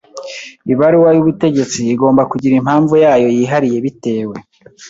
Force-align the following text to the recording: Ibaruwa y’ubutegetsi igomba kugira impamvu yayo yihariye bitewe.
Ibaruwa 0.73 1.09
y’ubutegetsi 1.15 1.79
igomba 1.93 2.21
kugira 2.31 2.53
impamvu 2.57 2.93
yayo 3.05 3.27
yihariye 3.37 3.77
bitewe. 3.85 4.35